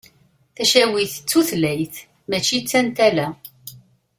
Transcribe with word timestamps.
Tacawit 0.55 1.13
d 1.19 1.23
tutlayt 1.29 1.95
mačči 2.29 2.57
d 2.61 2.65
tantala. 2.69 3.27